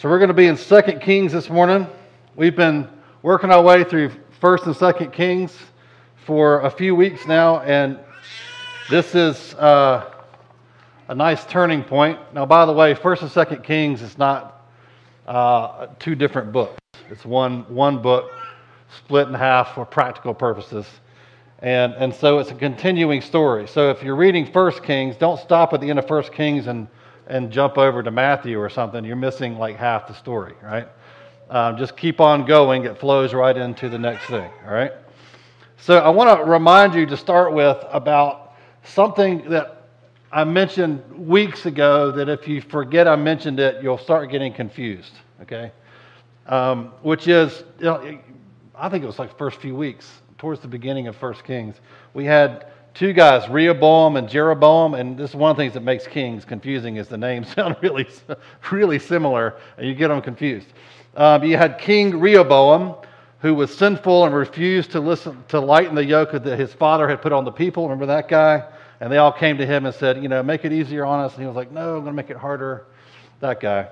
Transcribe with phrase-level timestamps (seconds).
[0.00, 1.84] So we're going to be in Second Kings this morning.
[2.36, 2.86] We've been
[3.22, 5.52] working our way through First and Second Kings
[6.24, 7.98] for a few weeks now, and
[8.88, 10.08] this is uh,
[11.08, 12.16] a nice turning point.
[12.32, 14.70] Now, by the way, First and Second Kings is not
[15.26, 16.78] uh, two different books.
[17.10, 18.30] It's one one book
[18.98, 20.86] split in half for practical purposes.
[21.58, 23.66] And, and so it's a continuing story.
[23.66, 26.86] So if you're reading First Kings, don't stop at the end of First Kings and
[27.28, 30.88] and jump over to Matthew or something, you're missing like half the story, right?
[31.50, 32.84] Um, just keep on going.
[32.84, 34.92] It flows right into the next thing, all right?
[35.76, 39.86] So I want to remind you to start with about something that
[40.32, 45.12] I mentioned weeks ago that if you forget I mentioned it, you'll start getting confused,
[45.42, 45.70] okay?
[46.46, 48.18] Um, which is, you know,
[48.74, 51.76] I think it was like the first few weeks, towards the beginning of First Kings.
[52.14, 52.68] We had
[52.98, 56.44] two guys, Rehoboam and Jeroboam, and this is one of the things that makes kings
[56.44, 58.08] confusing is the names sound really,
[58.72, 60.66] really similar, and you get them confused.
[61.16, 62.96] Um, you had King Rehoboam,
[63.38, 67.22] who was sinful and refused to listen to lighten the yoke that his father had
[67.22, 67.84] put on the people.
[67.84, 68.64] Remember that guy?
[69.00, 71.34] And they all came to him and said, you know, make it easier on us.
[71.34, 72.86] And he was like, no, I'm going to make it harder.
[73.38, 73.86] That guy.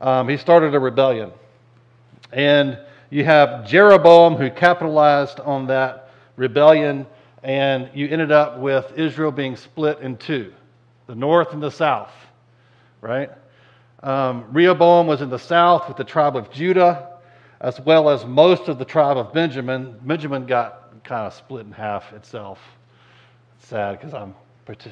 [0.00, 1.32] Um, he started a rebellion.
[2.32, 2.78] And
[3.10, 7.06] you have Jeroboam, who capitalized on that rebellion
[7.42, 10.52] and you ended up with Israel being split in two
[11.06, 12.12] the north and the south,
[13.00, 13.30] right?
[14.02, 17.16] Um, Rehoboam was in the south with the tribe of Judah,
[17.60, 19.98] as well as most of the tribe of Benjamin.
[20.02, 22.58] Benjamin got kind of split in half itself.
[23.58, 24.34] It's sad because I'm,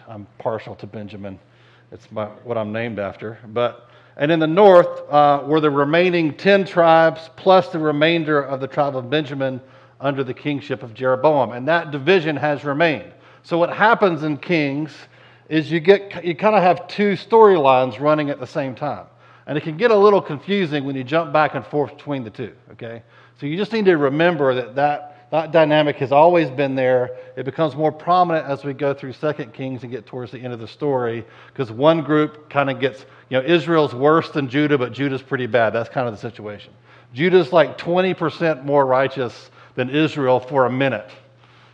[0.08, 1.38] I'm partial to Benjamin.
[1.92, 3.38] It's my, what I'm named after.
[3.48, 8.60] But and in the north uh, were the remaining ten tribes plus the remainder of
[8.60, 9.60] the tribe of Benjamin
[10.00, 11.52] under the kingship of Jeroboam.
[11.52, 13.12] And that division has remained.
[13.42, 14.92] So what happens in Kings
[15.48, 19.06] is you get you kind of have two storylines running at the same time.
[19.46, 22.30] And it can get a little confusing when you jump back and forth between the
[22.30, 23.02] two, okay?
[23.38, 27.16] So you just need to remember that that, that dynamic has always been there.
[27.36, 30.52] It becomes more prominent as we go through Second Kings and get towards the end
[30.52, 34.78] of the story because one group kind of gets, you know, Israel's worse than Judah,
[34.78, 35.70] but Judah's pretty bad.
[35.70, 36.72] That's kind of the situation.
[37.14, 41.10] Judah's like 20% more righteous than Israel for a minute.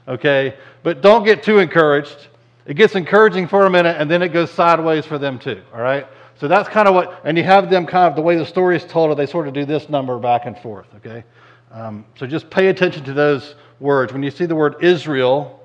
[0.07, 0.57] Okay?
[0.83, 2.29] But don't get too encouraged.
[2.67, 5.63] It gets encouraging for a minute and then it goes sideways for them too.
[5.73, 6.07] All right?
[6.39, 8.77] So that's kind of what, and you have them kind of the way the story
[8.77, 10.87] is told, they sort of do this number back and forth.
[10.97, 11.25] Okay?
[11.71, 14.13] Um, so just pay attention to those words.
[14.13, 15.61] When you see the word Israel,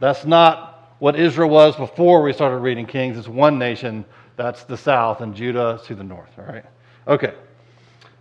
[0.00, 3.18] that's not what Israel was before we started reading Kings.
[3.18, 4.04] It's one nation.
[4.36, 6.30] That's the south, and Judah to the north.
[6.38, 6.64] All right?
[7.06, 7.34] Okay.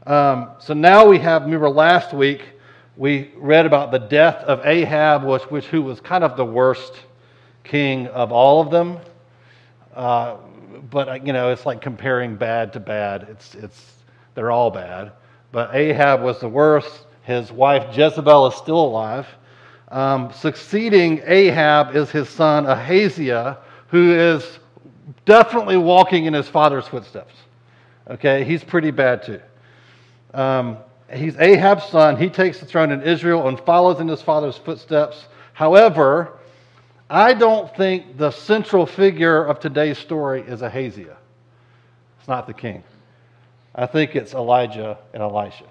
[0.05, 2.52] Um, so now we have, remember last week,
[2.95, 6.93] we read about the death of Ahab, which, which who was kind of the worst
[7.63, 8.99] king of all of them.
[9.95, 10.37] Uh,
[10.89, 13.27] but uh, you know, it's like comparing bad to bad.
[13.29, 13.93] It's it's
[14.35, 15.11] they're all bad.
[15.51, 17.05] But Ahab was the worst.
[17.23, 19.27] His wife Jezebel is still alive.
[19.89, 24.59] Um, succeeding Ahab is his son Ahaziah, who is
[25.25, 27.33] definitely walking in his father's footsteps.
[28.09, 29.39] Okay, he's pretty bad too.
[30.33, 30.77] Um,
[31.15, 32.17] he's Ahab's son.
[32.17, 35.27] He takes the throne in Israel and follows in his father's footsteps.
[35.53, 36.39] However,
[37.09, 41.17] I don't think the central figure of today's story is Ahaziah.
[42.19, 42.83] It's not the king.
[43.75, 45.65] I think it's Elijah and Elisha.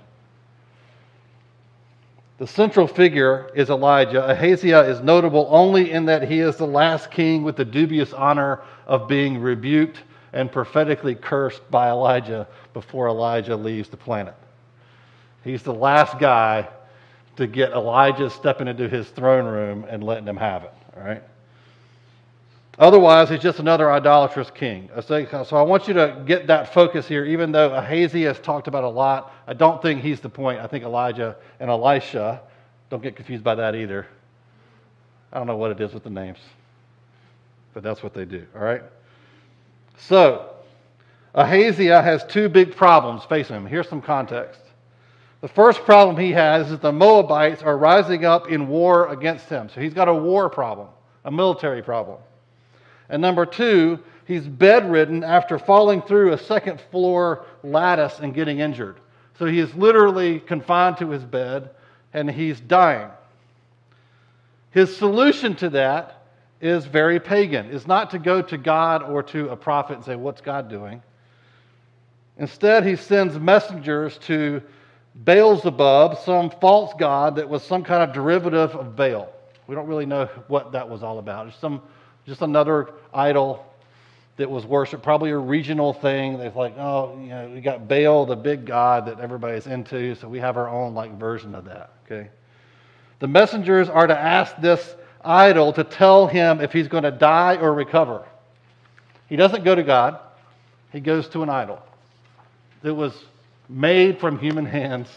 [2.38, 4.28] The central figure is Elijah.
[4.28, 8.60] Ahaziah is notable only in that he is the last king with the dubious honor
[8.86, 14.34] of being rebuked and prophetically cursed by Elijah before Elijah leaves the planet.
[15.44, 16.69] He's the last guy
[17.36, 20.75] to get Elijah stepping into his throne room and letting him have it.
[20.97, 21.22] All right?
[22.78, 24.88] Otherwise, he's just another idolatrous king.
[25.06, 28.84] So I want you to get that focus here, even though Ahaziah is talked about
[28.84, 29.32] a lot.
[29.47, 30.58] I don't think he's the point.
[30.60, 32.41] I think Elijah and Elisha,
[32.88, 34.06] don't get confused by that either.
[35.32, 36.38] I don't know what it is with the names,
[37.74, 38.47] but that's what they do.
[38.54, 38.82] All right?
[39.98, 40.54] So,
[41.34, 43.66] Ahaziah has two big problems facing him.
[43.66, 44.60] Here's some context.
[45.42, 49.68] The first problem he has is the Moabites are rising up in war against him.
[49.68, 50.86] So he's got a war problem,
[51.24, 52.18] a military problem.
[53.09, 59.00] And number two, he's bedridden after falling through a second floor lattice and getting injured.
[59.36, 61.71] So he is literally confined to his bed
[62.15, 63.10] and he's dying.
[64.71, 66.22] His solution to that
[66.60, 70.15] is very pagan, is not to go to God or to a prophet and say,
[70.15, 71.03] What's God doing?
[72.39, 74.62] Instead, he sends messengers to
[75.24, 79.32] Beelzebub, some false god that was some kind of derivative of Baal.
[79.66, 81.48] We don't really know what that was all about.
[81.48, 81.82] It's some,
[82.26, 83.66] just another idol
[84.36, 86.38] that was worshiped, probably a regional thing.
[86.38, 90.28] They're like, oh, you know, we got Baal, the big god that everybody's into, so
[90.28, 91.92] we have our own like version of that.
[92.06, 92.30] Okay.
[93.18, 97.56] The messengers are to ask this idol to tell him if he's going to die
[97.56, 98.24] or recover.
[99.28, 100.18] He doesn't go to God,
[100.92, 101.80] he goes to an idol
[102.82, 103.15] that was
[103.68, 105.09] made from human hands.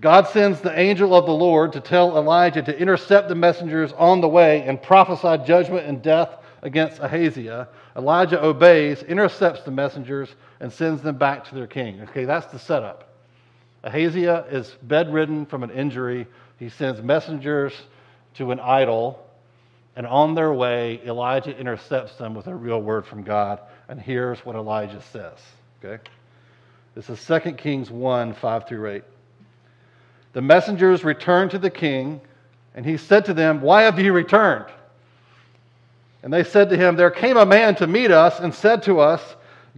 [0.00, 4.20] God sends the angel of the Lord to tell Elijah to intercept the messengers on
[4.20, 7.68] the way and prophesy judgment and death against Ahaziah.
[7.96, 12.00] Elijah obeys, intercepts the messengers, and sends them back to their king.
[12.02, 13.12] Okay, that's the setup.
[13.84, 16.26] Ahaziah is bedridden from an injury.
[16.58, 17.72] He sends messengers
[18.34, 19.26] to an idol,
[19.96, 23.60] and on their way, Elijah intercepts them with a real word from God.
[23.88, 25.38] And here's what Elijah says.
[25.84, 26.02] Okay?
[26.94, 29.02] This is 2 Kings 1 5 through 8.
[30.32, 32.20] The messengers returned to the king,
[32.74, 34.66] and he said to them, Why have you returned?
[36.22, 39.00] And they said to him, There came a man to meet us and said to
[39.00, 39.22] us,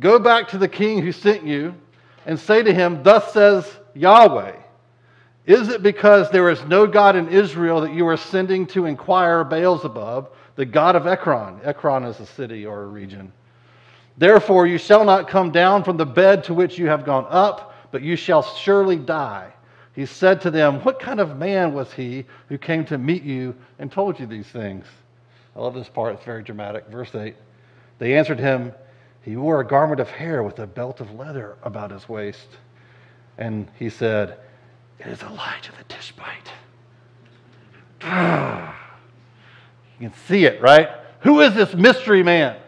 [0.01, 1.75] Go back to the king who sent you
[2.27, 4.57] and say to him, Thus says Yahweh,
[5.47, 9.45] Is it because there is no God in Israel that you are sending to inquire
[9.45, 11.61] Beelzebub, the god of Ekron?
[11.63, 13.33] Ekron is a city or a region.
[14.17, 17.75] Therefore, you shall not come down from the bed to which you have gone up,
[17.91, 19.53] but you shall surely die.
[19.95, 23.55] He said to them, What kind of man was he who came to meet you
[23.79, 24.87] and told you these things?
[25.55, 26.87] I love this part, it's very dramatic.
[26.89, 27.37] Verse 8
[27.99, 28.73] They answered him,
[29.23, 32.49] He wore a garment of hair with a belt of leather about his waist.
[33.39, 34.39] And he said,
[34.99, 36.53] It is Elijah the Tishbite.
[40.01, 40.89] you can see it, right?
[41.21, 42.62] Who is this mystery man?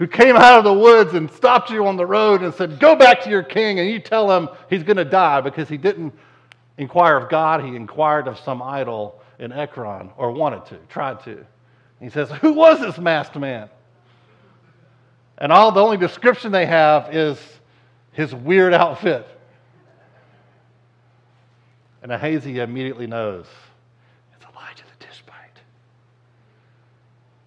[0.00, 2.96] Who came out of the woods and stopped you on the road and said, Go
[2.96, 6.14] back to your king, and you tell him he's going to die because he didn't
[6.78, 11.44] inquire of God, he inquired of some idol in Ekron, or wanted to, tried to.
[12.00, 13.68] he says, Who was this masked man?
[15.36, 17.38] And all the only description they have is
[18.12, 19.28] his weird outfit.
[22.02, 23.44] And Ahaziah immediately knows
[24.34, 25.60] it's Elijah the Tishbite.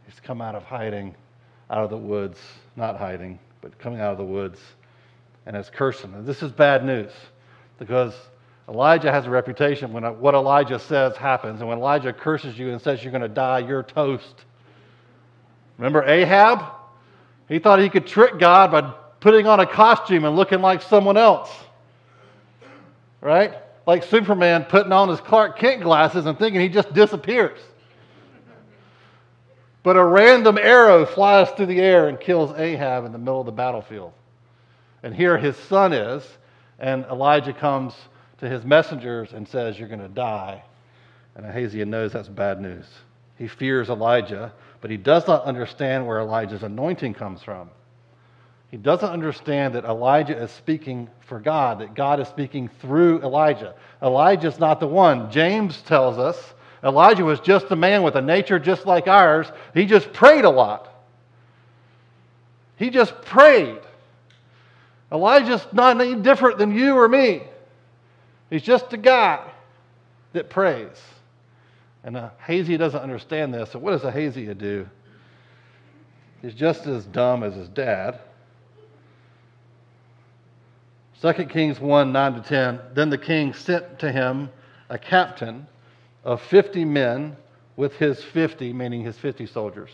[0.06, 1.16] He's come out of hiding,
[1.70, 2.40] out of the woods,
[2.76, 4.60] not hiding, but coming out of the woods,
[5.46, 6.14] and has cursing.
[6.14, 7.12] And this is bad news
[7.80, 8.14] because
[8.70, 11.60] Elijah has a reputation when uh, what Elijah says happens.
[11.60, 14.46] And when Elijah curses you and says you're going to die, you're toast.
[15.78, 16.64] Remember Ahab?
[17.50, 21.18] He thought he could trick God by putting on a costume and looking like someone
[21.18, 21.52] else.
[23.20, 23.56] Right?
[23.86, 27.60] Like Superman putting on his Clark Kent glasses and thinking he just disappears.
[29.84, 33.46] But a random arrow flies through the air and kills Ahab in the middle of
[33.46, 34.14] the battlefield.
[35.04, 36.26] And here his son is,
[36.80, 37.94] and Elijah comes
[38.40, 40.64] to his messengers and says, You're going to die.
[41.36, 42.86] And Ahaziah knows that's bad news.
[43.38, 47.70] He fears Elijah, but he does not understand where Elijah's anointing comes from.
[48.72, 53.76] He doesn't understand that Elijah is speaking for God, that God is speaking through Elijah.
[54.02, 55.30] Elijah's not the one.
[55.30, 56.54] James tells us
[56.84, 59.48] Elijah was just a man with a nature just like ours.
[59.74, 60.90] He just prayed a lot.
[62.76, 63.80] He just prayed.
[65.12, 67.44] Elijah's not any different than you or me.
[68.50, 69.50] He's just a guy
[70.34, 70.98] that prays.
[72.04, 73.72] And a hazy doesn't understand this.
[73.72, 74.88] So, what does Ahaziah do?
[76.42, 78.20] He's just as dumb as his dad.
[81.22, 82.80] 2 Kings 1 9 to 10.
[82.94, 84.50] Then the king sent to him
[84.90, 85.66] a captain
[86.24, 87.36] of 50 men
[87.76, 89.90] with his 50, meaning his 50 soldiers.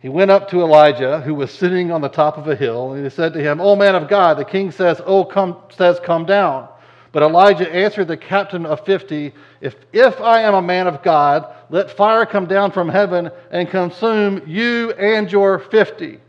[0.00, 3.02] He went up to Elijah, who was sitting on the top of a hill, and
[3.02, 6.24] he said to him, O man of God, the king says, Oh, come, says, come
[6.24, 6.68] down.
[7.10, 11.52] But Elijah answered the captain of fifty, if, if I am a man of God,
[11.70, 16.20] let fire come down from heaven and consume you and your fifty.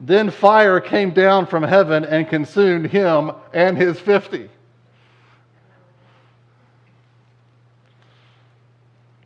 [0.00, 4.48] Then fire came down from heaven and consumed him and his fifty.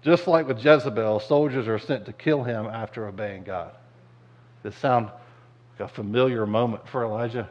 [0.03, 3.73] Just like with Jezebel, soldiers are sent to kill him after obeying God.
[4.63, 5.11] This sound
[5.79, 7.49] like a familiar moment for Elijah?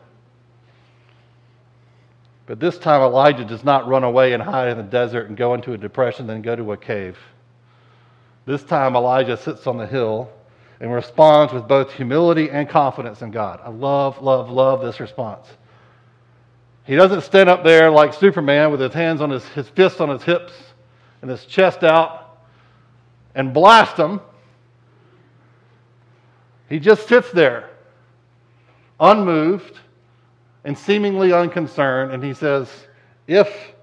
[2.46, 5.54] But this time, Elijah does not run away and hide in the desert and go
[5.54, 7.18] into a depression, then go to a cave.
[8.46, 10.30] This time, Elijah sits on the hill
[10.82, 13.62] and responds with both humility and confidence in God.
[13.64, 15.48] I love, love, love this response.
[16.84, 20.10] He doesn't stand up there like Superman with his hands on his, his fists on
[20.10, 20.52] his hips
[21.22, 22.21] and his chest out
[23.36, 24.22] and blast him.
[26.70, 27.70] He just sits there,
[29.00, 29.80] unmoved
[30.64, 32.70] and seemingly unconcerned, and he says,
[33.28, 33.74] If,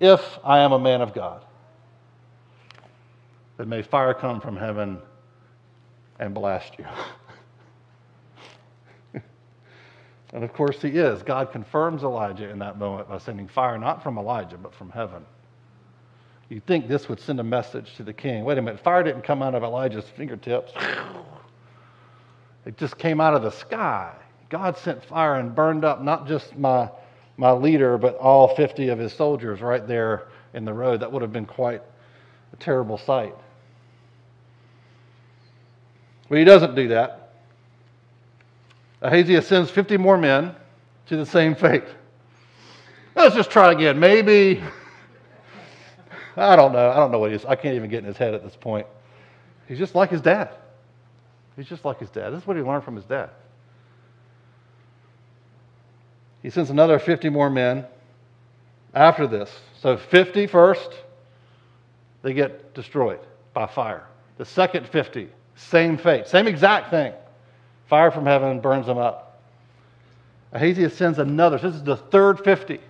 [0.00, 1.44] if I am a man of God,
[3.56, 4.98] then may fire come from heaven
[6.18, 6.86] and blast you.
[10.32, 11.22] and of course, he is.
[11.22, 15.24] God confirms Elijah in that moment by sending fire, not from Elijah, but from heaven.
[16.48, 18.44] You'd think this would send a message to the king.
[18.44, 20.72] Wait a minute, fire didn't come out of Elijah's fingertips,
[22.64, 24.12] it just came out of the sky.
[24.48, 26.88] God sent fire and burned up not just my,
[27.36, 31.00] my leader, but all 50 of his soldiers right there in the road.
[31.00, 31.82] That would have been quite
[32.52, 33.34] a terrible sight.
[36.28, 37.32] But he doesn't do that.
[39.02, 40.54] Ahaziah sends 50 more men
[41.06, 41.84] to the same fate.
[43.14, 43.98] Let's just try again.
[43.98, 44.62] Maybe
[46.36, 46.90] I don't know.
[46.90, 47.44] I don't know what he is.
[47.44, 48.86] I can't even get in his head at this point.
[49.66, 50.50] He's just like his dad.
[51.56, 52.30] He's just like his dad.
[52.30, 53.30] This is what he learned from his dad.
[56.42, 57.86] He sends another 50 more men
[58.94, 59.50] after this.
[59.80, 60.90] So 50 first,
[62.22, 63.20] they get destroyed
[63.54, 64.06] by fire.
[64.36, 67.14] The second 50, same fate, same exact thing.
[67.88, 69.40] Fire from heaven burns them up.
[70.52, 71.58] Ahaziah sends another.
[71.58, 72.80] This is the third 50.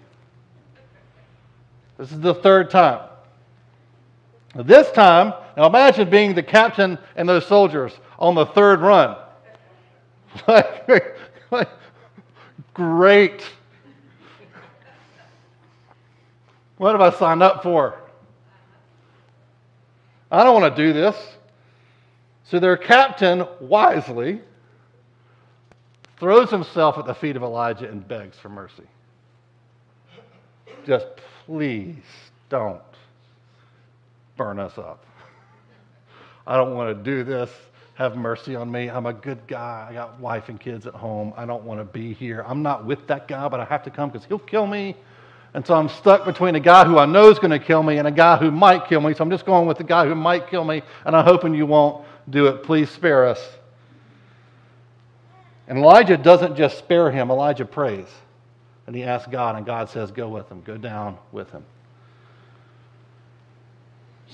[1.98, 3.08] This is the third time.
[4.64, 9.16] This time, now imagine being the captain and those soldiers on the third run.
[10.48, 10.88] like,
[11.50, 11.68] like,
[12.72, 13.44] great.
[16.78, 18.00] What have I signed up for?
[20.30, 21.16] I don't want to do this.
[22.44, 24.40] So their captain wisely
[26.18, 28.84] throws himself at the feet of Elijah and begs for mercy.
[30.86, 31.06] Just
[31.44, 31.96] please
[32.48, 32.80] don't
[34.36, 35.04] burn us up.
[36.46, 37.50] I don't want to do this.
[37.94, 38.88] Have mercy on me.
[38.88, 39.86] I'm a good guy.
[39.88, 41.32] I got wife and kids at home.
[41.36, 42.44] I don't want to be here.
[42.46, 44.94] I'm not with that guy, but I have to come because he'll kill me.
[45.54, 47.96] And so I'm stuck between a guy who I know is going to kill me
[47.96, 49.14] and a guy who might kill me.
[49.14, 51.64] So I'm just going with the guy who might kill me, and I'm hoping you
[51.64, 52.62] won't do it.
[52.62, 53.40] Please spare us.
[55.66, 58.06] And Elijah doesn't just spare him, Elijah prays.
[58.86, 61.64] And he asks God, and God says, Go with him, go down with him.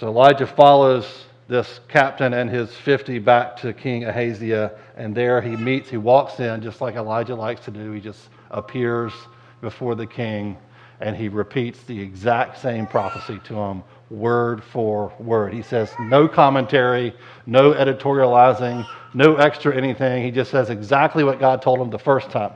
[0.02, 5.54] So Elijah follows this captain and his 50 back to King Ahaziah, and there he
[5.54, 7.92] meets, he walks in just like Elijah likes to do.
[7.92, 9.12] He just appears
[9.60, 10.58] before the king
[10.98, 15.54] and he repeats the exact same prophecy to him, word for word.
[15.54, 17.14] He says no commentary,
[17.46, 20.24] no editorializing, no extra anything.
[20.24, 22.54] He just says exactly what God told him the first time.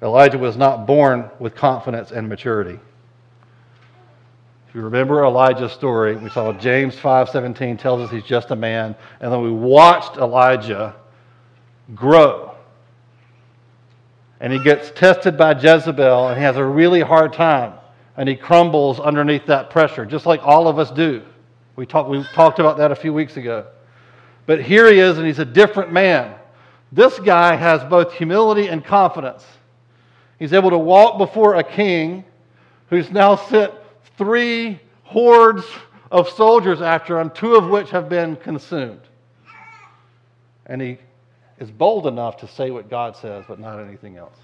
[0.00, 2.78] Elijah was not born with confidence and maturity.
[4.70, 8.94] If you remember Elijah's story, we saw James 5:17 tells us he's just a man,
[9.20, 10.94] and then we watched Elijah
[11.92, 12.52] grow.
[14.38, 17.72] And he gets tested by Jezebel and he has a really hard time
[18.16, 21.22] and he crumbles underneath that pressure, just like all of us do.
[21.74, 23.66] We, talk, we talked about that a few weeks ago.
[24.46, 26.36] But here he is, and he's a different man.
[26.92, 29.44] This guy has both humility and confidence.
[30.38, 32.24] He's able to walk before a king
[32.88, 33.72] who's now sent
[34.16, 35.64] three hordes
[36.10, 39.00] of soldiers after him, two of which have been consumed.
[40.66, 40.98] And he
[41.58, 44.36] is bold enough to say what God says, but not anything else.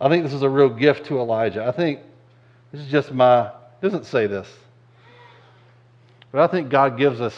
[0.00, 1.64] I think this is a real gift to Elijah.
[1.64, 2.00] I think
[2.72, 3.50] this is just my,
[3.80, 4.48] doesn't say this,
[6.32, 7.36] but I think God gives us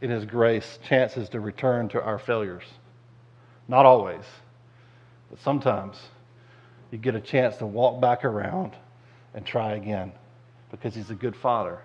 [0.00, 2.64] in His grace chances to return to our failures.
[3.66, 4.24] Not always,
[5.28, 5.98] but sometimes
[6.90, 8.74] you get a chance to walk back around
[9.34, 10.12] and try again
[10.70, 11.78] because he's a good father.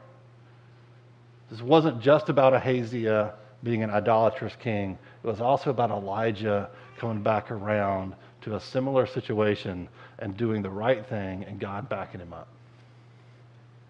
[1.49, 3.33] This wasn't just about Ahaziah
[3.63, 9.05] being an idolatrous king, it was also about Elijah coming back around to a similar
[9.05, 9.87] situation
[10.19, 12.49] and doing the right thing and God backing him up.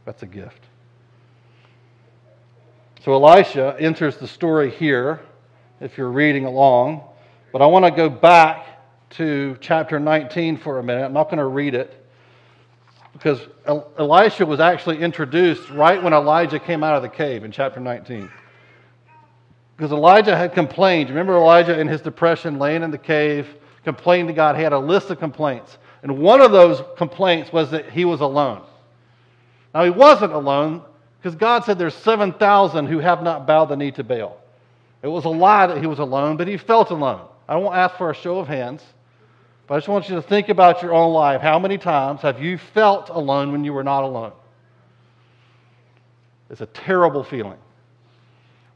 [0.05, 0.59] That's a gift.
[3.03, 5.21] So Elisha enters the story here,
[5.81, 7.03] if you're reading along,
[7.51, 8.72] but I want to go back
[9.17, 11.05] to chapter 19 for a minute.
[11.05, 12.03] I'm not going to read it
[13.13, 17.79] because Elisha was actually introduced right when Elijah came out of the cave in chapter
[17.79, 18.29] 19.
[19.77, 21.09] Because Elijah had complained.
[21.09, 23.47] Remember Elijah in his depression, laying in the cave,
[23.83, 24.55] complained to God.
[24.55, 25.77] He had a list of complaints.
[26.01, 28.63] And one of those complaints was that he was alone.
[29.73, 30.83] Now, he wasn't alone
[31.17, 34.37] because God said there's 7,000 who have not bowed the knee to Baal.
[35.01, 37.27] It was a lie that he was alone, but he felt alone.
[37.47, 38.83] I won't ask for a show of hands.
[39.67, 41.41] But I just want you to think about your own life.
[41.41, 44.33] How many times have you felt alone when you were not alone?
[46.49, 47.57] It's a terrible feeling.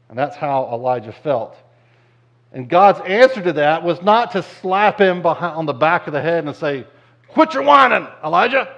[0.08, 1.56] And that's how Elijah felt.
[2.52, 6.14] And God's answer to that was not to slap him behind, on the back of
[6.14, 6.86] the head and say,
[7.28, 8.74] Quit your whining, Elijah.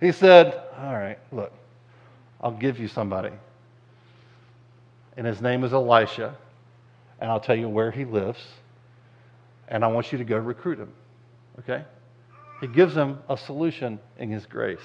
[0.00, 1.52] He He said, All right, look,
[2.40, 3.32] I'll give you somebody.
[5.18, 6.34] And his name is Elisha.
[7.20, 8.40] And I'll tell you where he lives.
[9.68, 10.92] And I want you to go recruit him.
[11.58, 11.84] Okay?
[12.60, 14.78] He gives him a solution in his grace.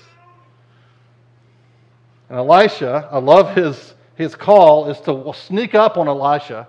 [2.29, 6.67] And Elisha, I love his, his call, is to sneak up on Elisha,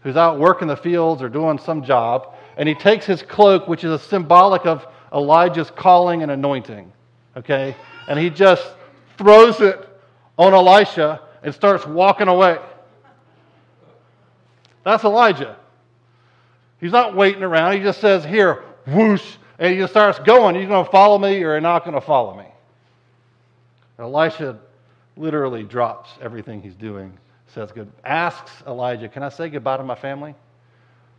[0.00, 3.84] who's out working the fields or doing some job, and he takes his cloak, which
[3.84, 6.92] is a symbolic of Elijah's calling and anointing.
[7.36, 7.74] Okay?
[8.08, 8.64] And he just
[9.16, 9.88] throws it
[10.36, 12.58] on Elisha and starts walking away.
[14.84, 15.56] That's Elijah.
[16.84, 17.72] He's not waiting around.
[17.72, 20.54] He just says, Here, whoosh, and he just starts going.
[20.54, 22.44] You're going to follow me or you're not going to follow me.
[23.98, 24.58] Elisha
[25.16, 29.94] literally drops everything he's doing, says good, asks Elijah, Can I say goodbye to my
[29.94, 30.34] family?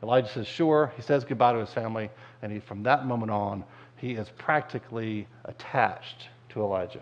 [0.03, 0.93] Elijah says, Sure.
[0.95, 2.11] He says goodbye to his family,
[2.43, 3.63] and he, from that moment on,
[3.97, 7.01] he is practically attached to Elijah.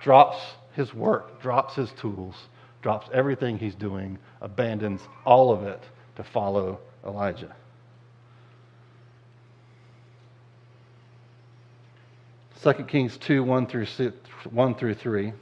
[0.00, 0.38] Drops
[0.72, 2.36] his work, drops his tools,
[2.80, 5.82] drops everything he's doing, abandons all of it
[6.18, 7.54] to follow Elijah.
[12.60, 13.86] 2 Kings 2 1 through,
[14.50, 15.32] 1 through 3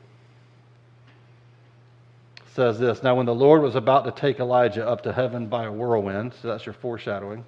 [2.53, 5.65] says this Now, when the Lord was about to take Elijah up to heaven by
[5.65, 7.43] a whirlwind, so that's your foreshadowing,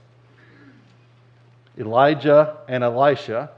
[1.79, 3.51] Elijah and Elisha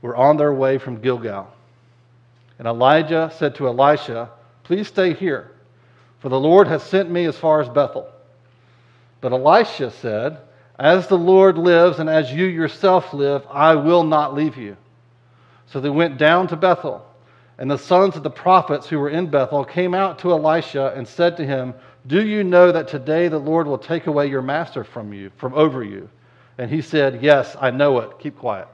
[0.00, 1.46] were on their way from Gilgal.
[2.58, 4.30] And Elijah said to Elisha,
[4.62, 5.50] Please stay here,
[6.20, 8.08] for the Lord has sent me as far as Bethel.
[9.24, 10.36] But Elisha said,
[10.78, 14.76] As the Lord lives and as you yourself live, I will not leave you.
[15.64, 17.02] So they went down to Bethel.
[17.56, 21.08] And the sons of the prophets who were in Bethel came out to Elisha and
[21.08, 21.72] said to him,
[22.06, 25.54] Do you know that today the Lord will take away your master from you, from
[25.54, 26.10] over you?
[26.58, 28.18] And he said, Yes, I know it.
[28.18, 28.68] Keep quiet.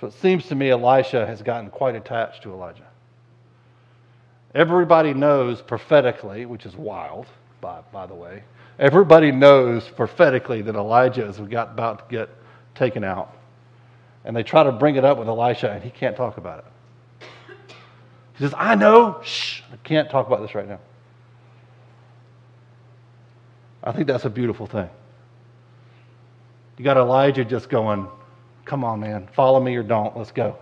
[0.00, 2.88] So it seems to me Elisha has gotten quite attached to Elijah.
[4.54, 7.26] Everybody knows prophetically, which is wild,
[7.60, 8.44] by, by the way.
[8.78, 12.28] Everybody knows prophetically that Elijah is about to get
[12.74, 13.36] taken out.
[14.24, 17.26] And they try to bring it up with Elisha, and he can't talk about it.
[18.36, 19.20] He says, I know.
[19.22, 20.80] Shh, I can't talk about this right now.
[23.82, 24.88] I think that's a beautiful thing.
[26.78, 28.08] You got Elijah just going,
[28.64, 30.16] Come on, man, follow me or don't.
[30.16, 30.56] Let's go.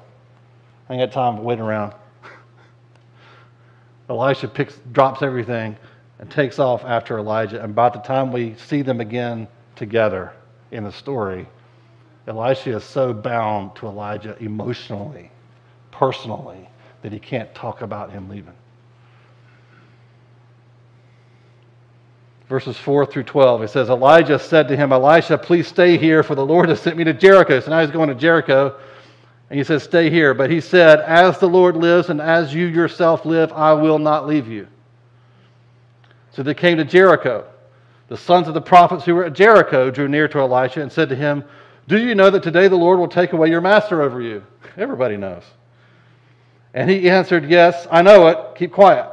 [0.88, 1.94] I ain't got time to wait around.
[4.08, 5.76] Elisha picks, drops everything
[6.18, 7.62] and takes off after Elijah.
[7.62, 10.32] And by the time we see them again together
[10.70, 11.46] in the story,
[12.26, 15.30] Elisha is so bound to Elijah emotionally,
[15.90, 16.68] personally,
[17.02, 18.54] that he can't talk about him leaving.
[22.48, 26.34] Verses 4 through 12, it says, Elijah said to him, Elisha, please stay here, for
[26.34, 27.58] the Lord has sent me to Jericho.
[27.60, 28.78] So now he's going to Jericho,
[29.52, 30.32] and he says, Stay here.
[30.32, 34.26] But he said, As the Lord lives, and as you yourself live, I will not
[34.26, 34.66] leave you.
[36.30, 37.44] So they came to Jericho.
[38.08, 41.10] The sons of the prophets who were at Jericho drew near to Elisha and said
[41.10, 41.44] to him,
[41.86, 44.42] do you know that today the Lord will take away your master over you?
[44.78, 45.42] Everybody knows.
[46.72, 48.38] And he answered, Yes, I know it.
[48.56, 49.10] Keep quiet.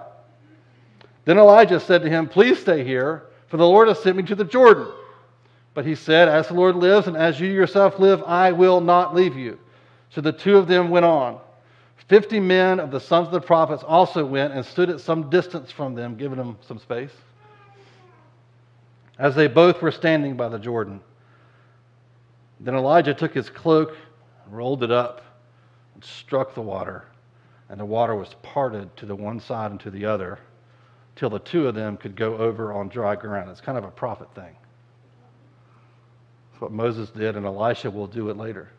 [1.25, 4.35] Then Elijah said to him, Please stay here, for the Lord has sent me to
[4.35, 4.87] the Jordan.
[5.73, 9.15] But he said, As the Lord lives, and as you yourself live, I will not
[9.15, 9.59] leave you.
[10.09, 11.39] So the two of them went on.
[12.07, 15.71] Fifty men of the sons of the prophets also went and stood at some distance
[15.71, 17.11] from them, giving them some space,
[19.19, 21.01] as they both were standing by the Jordan.
[22.59, 23.95] Then Elijah took his cloak,
[24.49, 25.21] rolled it up,
[25.93, 27.05] and struck the water,
[27.69, 30.39] and the water was parted to the one side and to the other,
[31.15, 33.51] till the two of them could go over on dry ground.
[33.51, 34.55] It's kind of a prophet thing.
[36.51, 38.71] It's what Moses did, and Elisha will do it later.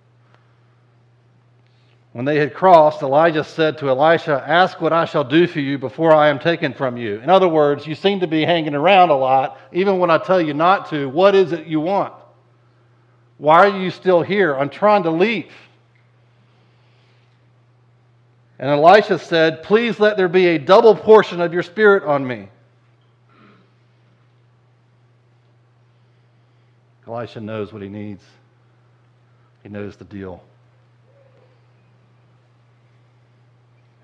[2.12, 5.79] When they had crossed, Elijah said to Elisha, Ask what I shall do for you
[5.79, 7.20] before I am taken from you.
[7.20, 10.40] In other words, you seem to be hanging around a lot, even when I tell
[10.40, 11.09] you not to.
[11.09, 12.12] What is it you want?
[13.38, 14.57] Why are you still here?
[14.57, 15.53] I'm trying to leave.
[18.59, 22.49] And Elisha said, Please let there be a double portion of your spirit on me.
[27.07, 28.25] Elisha knows what he needs,
[29.62, 30.42] he knows the deal.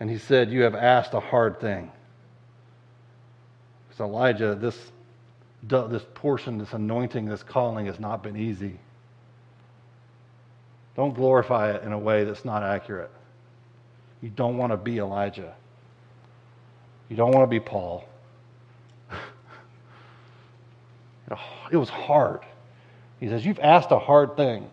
[0.01, 1.91] And he said, You have asked a hard thing.
[3.89, 4.93] Because Elijah, this,
[5.63, 8.79] this portion, this anointing, this calling has not been easy.
[10.97, 13.11] Don't glorify it in a way that's not accurate.
[14.23, 15.55] You don't want to be Elijah.
[17.09, 18.09] You don't want to be Paul.
[21.71, 22.41] it was hard.
[23.21, 24.71] He says, You've asked a hard thing.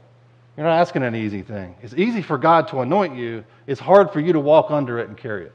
[0.55, 1.75] You're not asking an easy thing.
[1.81, 5.07] It's easy for God to anoint you, it's hard for you to walk under it
[5.07, 5.53] and carry it.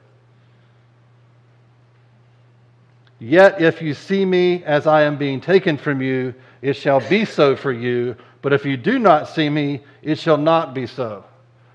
[3.20, 7.24] Yet if you see me as I am being taken from you, it shall be
[7.24, 8.16] so for you.
[8.42, 11.24] But if you do not see me, it shall not be so.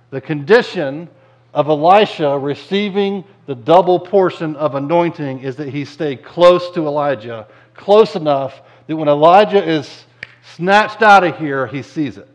[0.09, 1.09] The condition
[1.53, 7.47] of Elisha receiving the double portion of anointing is that he stayed close to Elijah,
[7.73, 10.05] close enough that when Elijah is
[10.55, 12.29] snatched out of here, he sees it.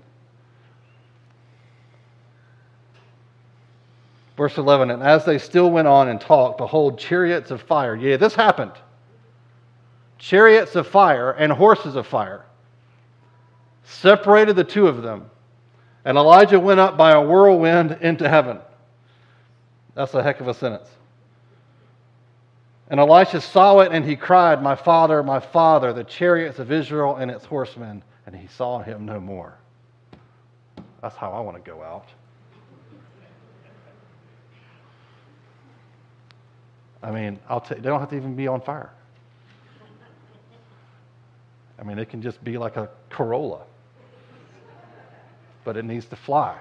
[4.39, 7.97] Verse 11, and as they still went on and talked, behold, chariots of fire.
[7.97, 8.71] Yeah, this happened.
[10.17, 12.47] Chariots of fire and horses of fire
[13.83, 15.29] separated the two of them.
[16.05, 18.61] And Elijah went up by a whirlwind into heaven.
[19.97, 20.89] That's a heck of a sentence.
[22.91, 27.17] And Elisha saw it and he cried, My father, my father, the chariots of Israel
[27.17, 28.05] and its horsemen.
[28.25, 29.59] And he saw him no more.
[31.03, 32.07] That's how I want to go out.
[37.03, 38.91] I mean, I'll t- they don't have to even be on fire.
[41.79, 43.63] I mean, it can just be like a Corolla,
[45.65, 46.57] but it needs to fly.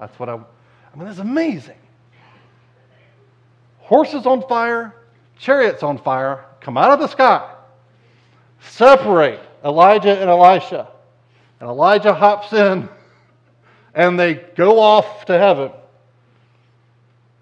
[0.00, 0.34] That's what I.
[0.34, 1.76] I mean, it's amazing.
[3.78, 4.94] Horses on fire,
[5.38, 7.54] chariots on fire, come out of the sky,
[8.60, 10.88] separate Elijah and Elisha.
[11.60, 12.88] And Elijah hops in,
[13.94, 15.70] and they go off to heaven.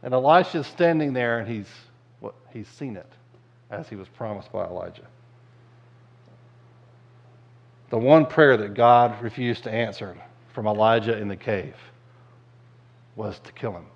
[0.02, 1.68] And Elisha's standing there, and he's,
[2.20, 3.10] well, he's seen it
[3.70, 5.06] as he was promised by Elijah.
[7.90, 10.16] The one prayer that God refused to answer
[10.52, 11.76] from Elijah in the cave
[13.16, 13.86] was to kill him.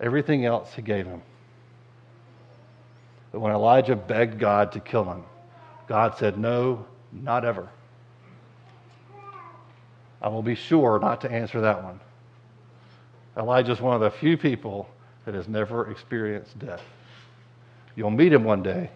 [0.00, 1.22] Everything else he gave him.
[3.32, 5.24] But when Elijah begged God to kill him,
[5.88, 7.68] God said, No, not ever.
[10.22, 12.00] I will be sure not to answer that one.
[13.36, 14.88] Elijah is one of the few people
[15.26, 16.82] that has never experienced death.
[17.96, 18.90] You'll meet him one day,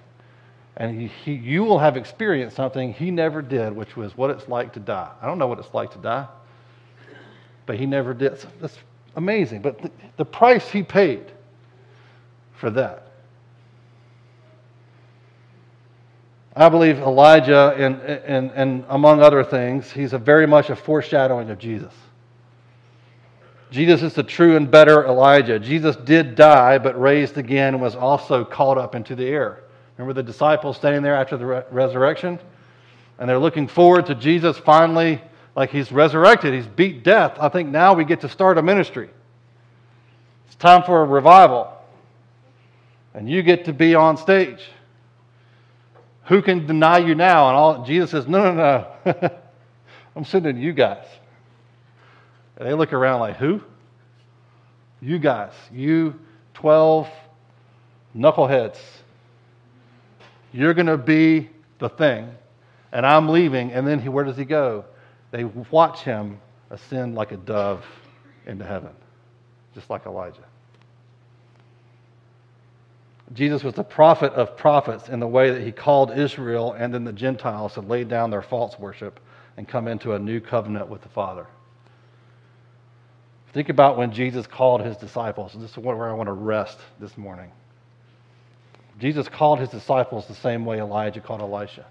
[0.76, 4.48] and he, he, you will have experienced something he never did, which was what it's
[4.48, 5.10] like to die.
[5.20, 6.28] I don't know what it's like to die,
[7.66, 8.38] but he never did.
[8.60, 8.78] That's
[9.16, 9.60] amazing.
[9.60, 11.32] But the, the price he paid
[12.54, 13.08] for that.
[16.54, 21.48] I believe Elijah, and, and, and among other things, he's a very much a foreshadowing
[21.50, 21.92] of Jesus.
[23.70, 25.58] Jesus is the true and better Elijah.
[25.58, 29.62] Jesus did die, but raised again and was also caught up into the air.
[29.96, 32.38] Remember the disciples standing there after the re- resurrection?
[33.18, 35.22] And they're looking forward to Jesus finally,
[35.54, 37.36] like he's resurrected, he's beat death.
[37.38, 39.10] I think now we get to start a ministry.
[40.46, 41.72] It's time for a revival.
[43.14, 44.62] And you get to be on stage.
[46.24, 47.48] Who can deny you now?
[47.48, 49.30] And all Jesus says, No, no, no.
[50.16, 51.04] I'm sending you guys.
[52.60, 53.62] And they look around like, Who?
[55.00, 55.54] You guys.
[55.72, 56.14] You
[56.54, 57.08] 12
[58.14, 58.78] knuckleheads.
[60.52, 62.30] You're going to be the thing.
[62.92, 63.72] And I'm leaving.
[63.72, 64.84] And then he, where does he go?
[65.30, 67.84] They watch him ascend like a dove
[68.46, 68.90] into heaven,
[69.74, 70.44] just like Elijah.
[73.32, 77.04] Jesus was the prophet of prophets in the way that he called Israel and then
[77.04, 79.18] the Gentiles to lay down their false worship
[79.56, 81.46] and come into a new covenant with the Father.
[83.52, 85.52] Think about when Jesus called his disciples.
[85.56, 87.50] This is where I want to rest this morning.
[88.98, 91.86] Jesus called his disciples the same way Elijah called Elisha.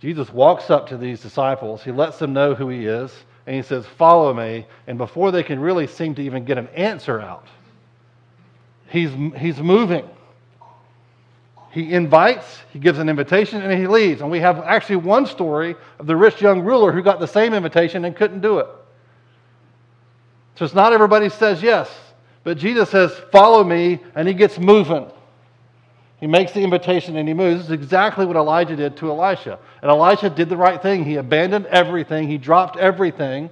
[0.00, 3.12] Jesus walks up to these disciples, he lets them know who he is,
[3.46, 4.66] and he says, Follow me.
[4.86, 7.46] And before they can really seem to even get an answer out,
[8.88, 10.08] He's, he's moving.
[11.76, 14.22] He invites, he gives an invitation, and he leaves.
[14.22, 17.52] And we have actually one story of the rich young ruler who got the same
[17.52, 18.68] invitation and couldn't do it.
[20.54, 21.90] So it's not everybody says yes,
[22.44, 25.10] but Jesus says, Follow me, and he gets moving.
[26.18, 27.58] He makes the invitation and he moves.
[27.58, 29.58] This is exactly what Elijah did to Elisha.
[29.82, 31.04] And Elisha did the right thing.
[31.04, 33.50] He abandoned everything, he dropped everything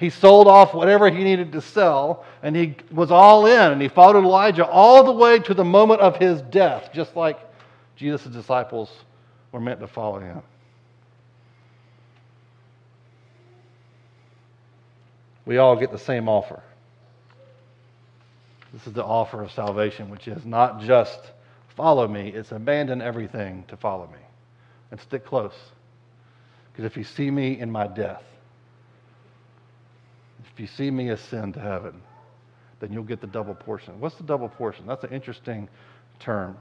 [0.00, 3.88] he sold off whatever he needed to sell, and he was all in, and he
[3.88, 7.38] followed Elijah all the way to the moment of his death, just like
[8.00, 8.90] Jesus' disciples
[9.52, 10.40] were meant to follow him.
[15.44, 16.62] We all get the same offer.
[18.72, 21.20] This is the offer of salvation, which is not just
[21.76, 24.22] follow me, it's abandon everything to follow me
[24.90, 25.52] and stick close.
[26.72, 28.24] Because if you see me in my death,
[30.54, 32.00] if you see me ascend to heaven,
[32.78, 34.00] then you'll get the double portion.
[34.00, 34.86] What's the double portion?
[34.86, 35.68] That's an interesting
[36.18, 36.56] term.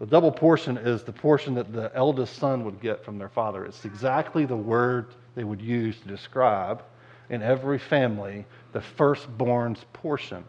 [0.00, 3.64] The double portion is the portion that the eldest son would get from their father.
[3.64, 6.82] It's exactly the word they would use to describe
[7.30, 10.44] in every family the firstborn's portion.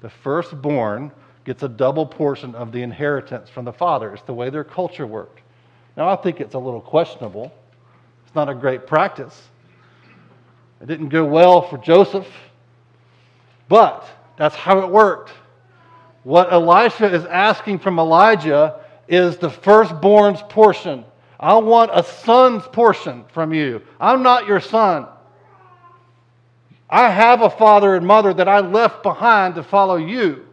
[0.00, 1.10] The firstborn
[1.44, 4.14] gets a double portion of the inheritance from the father.
[4.14, 5.40] It's the way their culture worked.
[5.96, 7.52] Now, I think it's a little questionable.
[8.24, 9.48] It's not a great practice.
[10.80, 12.28] It didn't go well for Joseph,
[13.68, 14.06] but
[14.36, 15.32] that's how it worked.
[16.22, 21.04] What Elisha is asking from Elijah is the firstborn's portion.
[21.38, 23.82] I want a son's portion from you.
[23.98, 25.06] I'm not your son.
[26.88, 30.46] I have a father and mother that I left behind to follow you,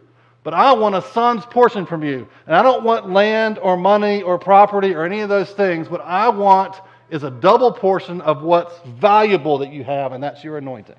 [0.44, 2.28] but I want a son's portion from you.
[2.46, 5.90] And I don't want land or money or property or any of those things.
[5.90, 6.76] What I want
[7.10, 10.96] is a double portion of what's valuable that you have, and that's your anointing.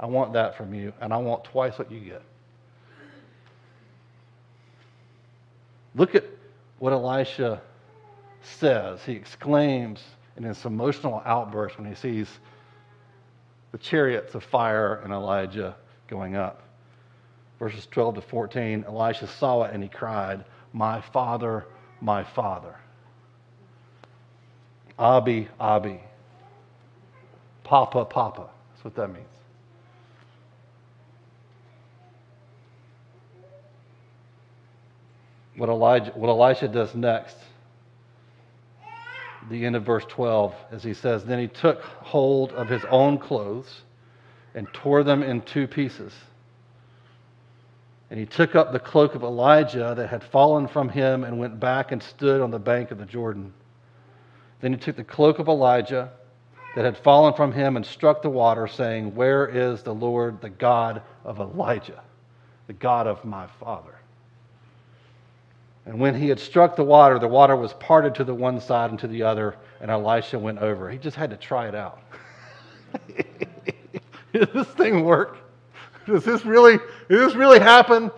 [0.00, 2.22] I want that from you, and I want twice what you get.
[5.96, 6.24] Look at
[6.78, 7.62] what Elisha
[8.42, 9.02] says.
[9.04, 10.02] He exclaims
[10.36, 12.28] in his emotional outburst when he sees
[13.72, 15.74] the chariots of fire and Elijah
[16.06, 16.62] going up.
[17.58, 21.66] Verses 12 to 14 Elisha saw it and he cried, My father,
[22.02, 22.76] my father.
[24.98, 26.00] Abi, Abi.
[27.64, 28.48] Papa, Papa.
[28.72, 29.26] That's what that means.
[35.56, 37.36] What, Elijah, what Elisha does next,
[39.48, 43.18] the end of verse 12, as he says, Then he took hold of his own
[43.18, 43.82] clothes
[44.54, 46.12] and tore them in two pieces.
[48.10, 51.58] And he took up the cloak of Elijah that had fallen from him and went
[51.58, 53.52] back and stood on the bank of the Jordan.
[54.60, 56.12] Then he took the cloak of Elijah
[56.74, 60.50] that had fallen from him and struck the water, saying, Where is the Lord, the
[60.50, 62.02] God of Elijah,
[62.66, 63.95] the God of my father?
[65.86, 68.90] And when he had struck the water, the water was parted to the one side
[68.90, 70.90] and to the other, and Elisha went over.
[70.90, 72.02] He just had to try it out.
[74.32, 75.38] Does this thing work?
[76.06, 78.10] Does this really, does this really happen?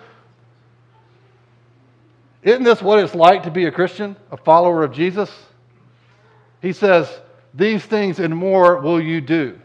[2.43, 5.31] Isn't this what it's like to be a Christian, a follower of Jesus?
[6.61, 7.21] He says,
[7.55, 9.59] These things and more will you do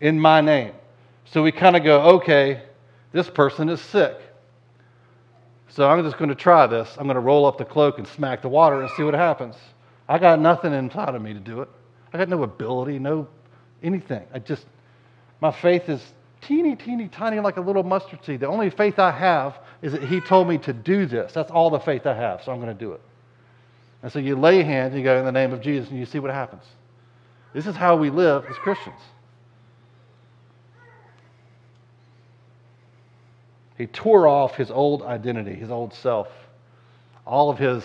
[0.00, 0.72] in my name.
[1.26, 2.62] So we kind of go, okay,
[3.12, 4.16] this person is sick.
[5.68, 6.94] So I'm just going to try this.
[6.98, 9.56] I'm going to roll up the cloak and smack the water and see what happens.
[10.08, 11.68] I got nothing inside of me to do it.
[12.12, 13.28] I got no ability, no
[13.82, 14.24] anything.
[14.32, 14.64] I just,
[15.40, 16.00] my faith is
[16.40, 18.40] teeny, teeny, tiny, like a little mustard seed.
[18.40, 21.32] The only faith I have is that He told me to do this.
[21.32, 23.00] That's all the faith I have, so I'm going to do it.
[24.02, 26.20] And so you lay hands, you go in the name of Jesus, and you see
[26.20, 26.62] what happens.
[27.52, 29.00] This is how we live as Christians.
[33.76, 36.28] He tore off his old identity, his old self,
[37.26, 37.84] all of his,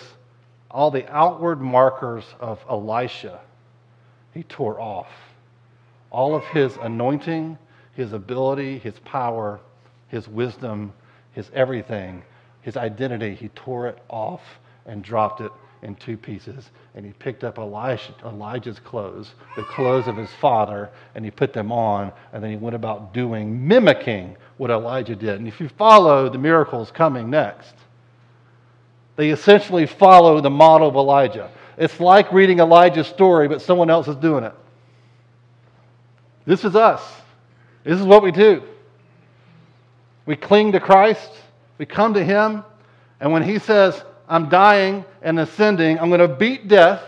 [0.70, 3.40] all the outward markers of Elisha.
[4.32, 5.10] He tore off
[6.10, 7.58] all of his anointing,
[7.94, 9.60] his ability, his power,
[10.08, 10.92] his wisdom,
[11.32, 12.22] his everything,
[12.62, 13.34] his identity.
[13.34, 14.42] He tore it off
[14.86, 16.70] and dropped it in two pieces.
[16.94, 21.52] And he picked up Elijah, Elijah's clothes, the clothes of his father, and he put
[21.52, 22.12] them on.
[22.32, 25.38] And then he went about doing, mimicking what Elijah did.
[25.40, 27.74] And if you follow the miracles coming next,
[29.16, 31.50] they essentially follow the model of Elijah.
[31.76, 34.54] It's like reading Elijah's story, but someone else is doing it.
[36.44, 37.02] This is us.
[37.84, 38.62] This is what we do.
[40.26, 41.30] We cling to Christ,
[41.78, 42.64] we come to Him,
[43.20, 45.98] and when He says, I'm dying and ascending.
[46.00, 47.02] I'm going to beat death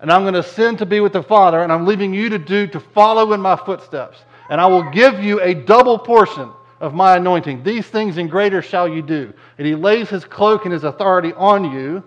[0.00, 2.38] and I'm going to ascend to be with the Father, and I'm leaving you to
[2.38, 4.18] do to follow in my footsteps.
[4.50, 7.62] And I will give you a double portion of my anointing.
[7.62, 9.32] These things and greater shall you do.
[9.56, 12.02] And he lays his cloak and his authority on you.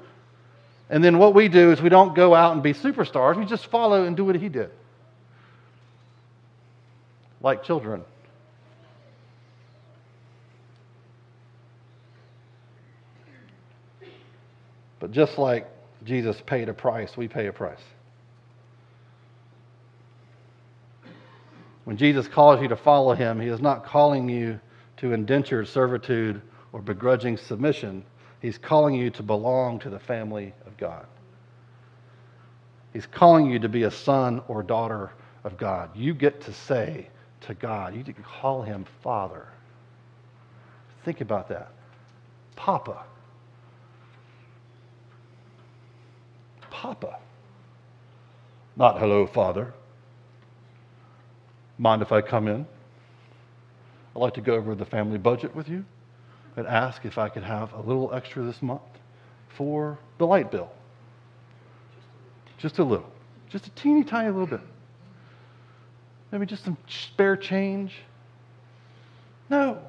[0.92, 3.66] And then what we do is we don't go out and be superstars, we just
[3.66, 4.70] follow and do what he did.
[7.42, 8.04] Like children.
[15.00, 15.70] But just like
[16.04, 17.82] Jesus paid a price, we pay a price.
[21.84, 24.60] When Jesus calls you to follow him, he is not calling you
[24.98, 26.42] to indentured servitude
[26.74, 28.04] or begrudging submission.
[28.42, 31.06] He's calling you to belong to the family of God.
[32.94, 35.12] He's calling you to be a son or daughter
[35.44, 35.96] of God.
[35.96, 37.08] You get to say
[37.42, 39.48] to God, you can call him Father.
[41.06, 41.72] Think about that.
[42.56, 43.06] Papa.
[46.82, 47.18] Papa.
[48.76, 49.74] Not hello, Father.
[51.80, 52.68] Mind if I come in?
[54.16, 55.84] I'd like to go over the family budget with you
[56.56, 58.82] and ask if I could have a little extra this month.
[59.58, 60.70] for the light bill.
[62.60, 63.10] Just a little.
[63.50, 64.62] Just a teeny tiny little bit.
[66.32, 67.96] Maybe just some spare change.
[69.50, 69.80] No,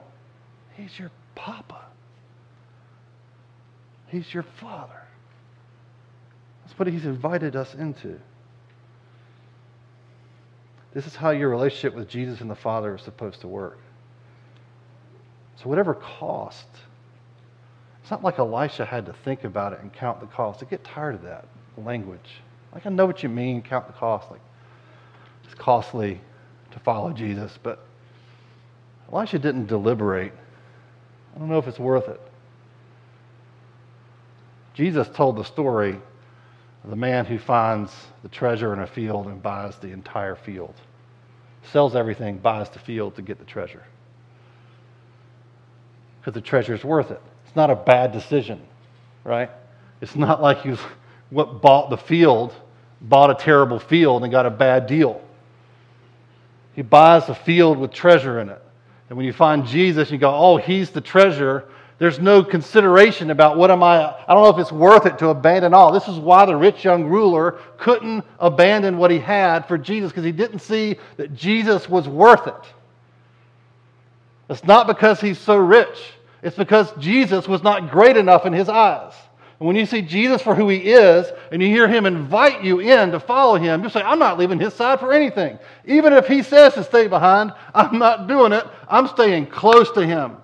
[0.75, 1.85] he's your papa.
[4.07, 5.03] He's your father.
[6.69, 8.21] That's what he's invited us into.
[10.93, 13.79] This is how your relationship with Jesus and the Father is supposed to work.
[15.57, 16.67] So, whatever cost,
[18.03, 20.63] it's not like Elisha had to think about it and count the cost.
[20.63, 21.47] I get tired of that
[21.79, 22.43] language.
[22.75, 24.31] Like, I know what you mean, count the cost.
[24.31, 24.41] Like,
[25.45, 26.21] it's costly
[26.73, 27.87] to follow Jesus, but
[29.11, 30.33] Elisha didn't deliberate.
[31.35, 32.21] I don't know if it's worth it.
[34.75, 35.99] Jesus told the story
[36.85, 40.75] the man who finds the treasure in a field and buys the entire field,
[41.65, 43.85] sells everything, buys the field to get the treasure.
[46.21, 47.21] Because the treasure is worth it.
[47.47, 48.61] It's not a bad decision,
[49.25, 49.51] right?
[50.01, 50.79] It's not like you
[51.31, 52.55] what bought the field,
[53.01, 55.21] bought a terrible field and got a bad deal.
[56.75, 58.63] He buys a field with treasure in it.
[59.09, 61.65] And when you find Jesus, you go, oh, he's the treasure.
[61.99, 65.29] There's no consideration about what am I, I don't know if it's worth it to
[65.29, 65.91] abandon all.
[65.91, 70.25] This is why the rich young ruler couldn't abandon what he had for Jesus because
[70.25, 72.55] he didn't see that Jesus was worth it.
[74.49, 75.99] It's not because he's so rich,
[76.41, 79.13] it's because Jesus was not great enough in his eyes.
[79.59, 82.79] And when you see Jesus for who he is and you hear him invite you
[82.79, 85.59] in to follow him, you say, I'm not leaving his side for anything.
[85.85, 88.65] Even if he says to stay behind, I'm not doing it.
[88.89, 90.37] I'm staying close to him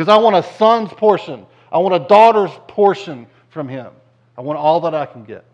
[0.00, 1.44] because I want a son's portion.
[1.70, 3.88] I want a daughter's portion from him.
[4.34, 5.44] I want all that I can get.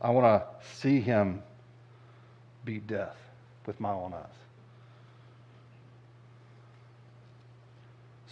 [0.00, 1.42] I want to see him
[2.64, 3.16] beat death
[3.66, 4.22] with my own eyes.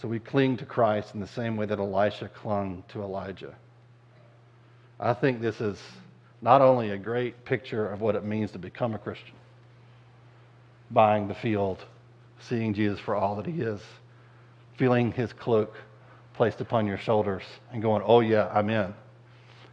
[0.01, 3.55] So we cling to Christ in the same way that Elisha clung to Elijah.
[5.01, 5.77] I think this is
[6.41, 9.35] not only a great picture of what it means to become a Christian,
[10.89, 11.83] buying the field,
[12.39, 13.81] seeing Jesus for all that he is,
[14.77, 15.75] feeling his cloak
[16.33, 18.93] placed upon your shoulders, and going, oh, yeah, I'm in.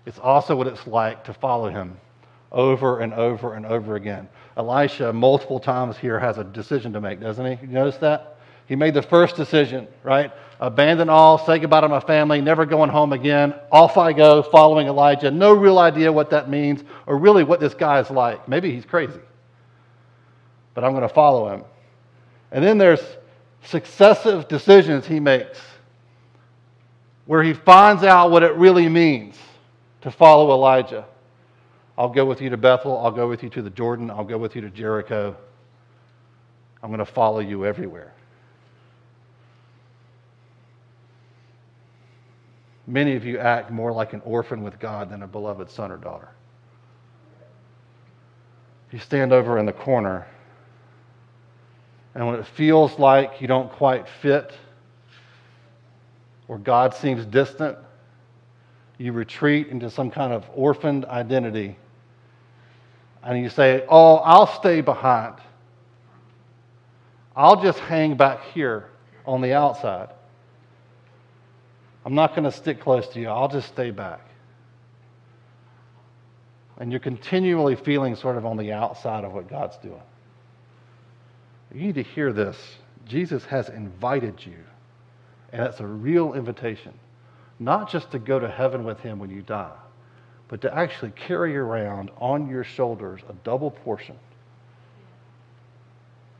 [0.04, 1.96] It's also what it's like to follow him
[2.50, 4.28] over and over and over again.
[4.56, 7.66] Elisha, multiple times here, has a decision to make, doesn't he?
[7.66, 8.38] You notice that?
[8.66, 10.32] He made the first decision, right?
[10.58, 13.54] Abandon all, say goodbye to my family, never going home again.
[13.70, 15.30] Off I go, following Elijah.
[15.30, 18.48] No real idea what that means or really what this guy is like.
[18.48, 19.20] Maybe he's crazy,
[20.74, 21.64] but I'm going to follow him.
[22.56, 23.02] And then there's
[23.64, 25.60] successive decisions he makes
[27.26, 29.36] where he finds out what it really means
[30.00, 31.04] to follow Elijah.
[31.98, 32.96] I'll go with you to Bethel.
[32.96, 34.10] I'll go with you to the Jordan.
[34.10, 35.36] I'll go with you to Jericho.
[36.82, 38.14] I'm going to follow you everywhere.
[42.86, 45.98] Many of you act more like an orphan with God than a beloved son or
[45.98, 46.30] daughter.
[48.92, 50.26] You stand over in the corner,
[52.16, 54.54] and when it feels like you don't quite fit,
[56.48, 57.76] or God seems distant,
[58.96, 61.76] you retreat into some kind of orphaned identity.
[63.22, 65.34] And you say, Oh, I'll stay behind.
[67.36, 68.88] I'll just hang back here
[69.26, 70.08] on the outside.
[72.06, 73.28] I'm not going to stick close to you.
[73.28, 74.26] I'll just stay back.
[76.78, 80.00] And you're continually feeling sort of on the outside of what God's doing.
[81.72, 82.56] You need to hear this.
[83.06, 84.58] Jesus has invited you,
[85.52, 86.92] and that's a real invitation,
[87.58, 89.76] not just to go to heaven with him when you die,
[90.48, 94.16] but to actually carry around on your shoulders a double portion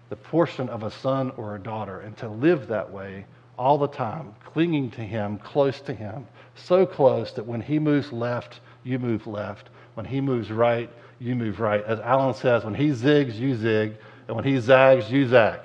[0.09, 3.27] the portion of a son or a daughter, and to live that way
[3.59, 8.13] all the time, clinging to Him, close to Him, so close that when He moves
[8.13, 9.71] left, you move left.
[9.95, 11.83] When He moves right, you move right.
[11.85, 15.61] As Alan says, when He zigs, you zig, and when He zags, you zag,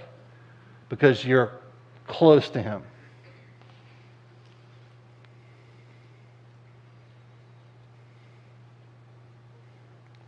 [0.90, 1.52] because you're
[2.08, 2.84] close to Him.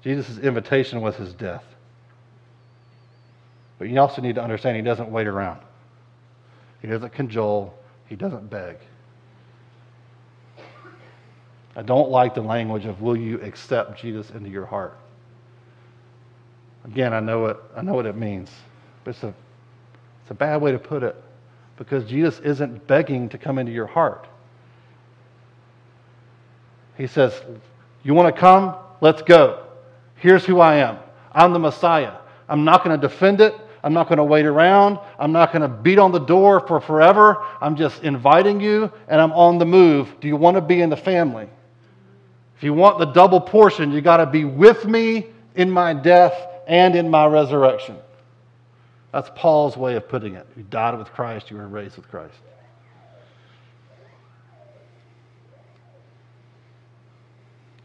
[0.04, 1.64] Jesus' invitation was his death.
[3.80, 5.62] But you also need to understand he doesn't wait around.
[6.82, 7.74] He doesn't cajole.
[8.08, 8.78] He doesn't beg.
[11.76, 15.00] I don't like the language of will you accept Jesus into your heart.
[16.86, 18.50] Again, I know what I know what it means.
[19.04, 19.34] But it's a
[20.22, 21.16] it's a bad way to put it
[21.78, 24.28] because Jesus isn't begging to come into your heart.
[26.98, 27.42] He says,
[28.04, 28.76] "You want to come?
[29.02, 29.66] Let's go.
[30.16, 30.98] Here's who I am.
[31.32, 32.14] I'm the Messiah.
[32.48, 33.56] I'm not going to defend it.
[33.84, 34.98] I'm not going to wait around.
[35.20, 37.44] I'm not going to beat on the door for forever.
[37.60, 40.16] I'm just inviting you and I'm on the move.
[40.22, 41.50] Do you want to be in the family?
[42.56, 46.34] If you want the double portion, you got to be with me in my death
[46.68, 47.98] and in my resurrection.
[49.12, 50.48] That's Paul's way of putting it.
[50.58, 52.36] You died with Christ, you were raised with Christ.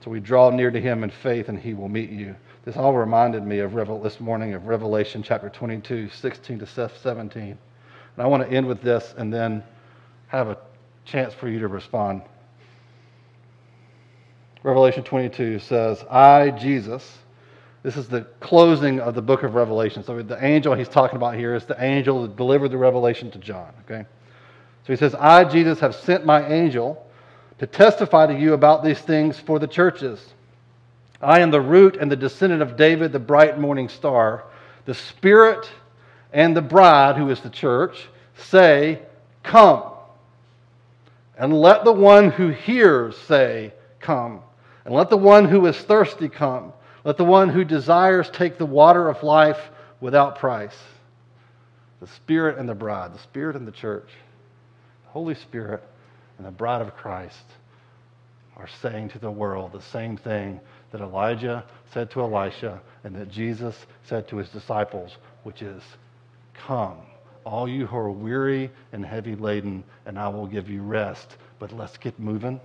[0.04, 2.34] So we draw near to him in faith, and he will meet you.
[2.64, 7.42] This all reminded me of Revel- this morning of Revelation chapter 22, 16 to 17.
[7.42, 7.58] And
[8.18, 9.62] I want to end with this and then
[10.28, 10.58] have a
[11.04, 12.22] chance for you to respond.
[14.62, 17.18] Revelation 22 says, I, Jesus,
[17.82, 20.02] this is the closing of the book of Revelation.
[20.02, 23.38] So the angel he's talking about here is the angel that delivered the revelation to
[23.38, 23.72] John.
[23.84, 24.04] Okay?
[24.84, 27.06] So he says, I, Jesus, have sent my angel
[27.58, 30.34] to testify to you about these things for the churches.
[31.20, 34.44] I am the root and the descendant of David, the bright morning star.
[34.84, 35.68] The Spirit
[36.32, 39.02] and the bride, who is the church, say,
[39.42, 39.84] Come.
[41.36, 44.40] And let the one who hears say, Come.
[44.84, 46.72] And let the one who is thirsty come.
[47.08, 50.76] Let the one who desires take the water of life without price.
[52.00, 54.10] The Spirit and the bride, the Spirit and the church,
[55.04, 55.82] the Holy Spirit
[56.36, 57.46] and the bride of Christ
[58.58, 60.60] are saying to the world the same thing
[60.92, 65.82] that Elijah said to Elisha and that Jesus said to his disciples, which is,
[66.52, 66.98] Come,
[67.42, 71.38] all you who are weary and heavy laden, and I will give you rest.
[71.58, 72.60] But let's get moving.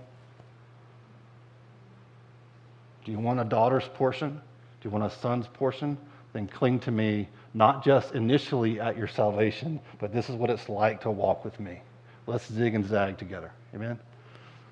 [3.04, 4.30] Do you want a daughter's portion?
[4.32, 5.98] Do you want a son's portion?
[6.32, 10.68] Then cling to me, not just initially at your salvation, but this is what it's
[10.68, 11.80] like to walk with me.
[12.26, 13.52] Let's zig and zag together.
[13.74, 13.98] Amen?